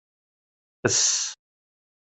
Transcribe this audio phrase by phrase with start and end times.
[0.87, 1.33] Ess!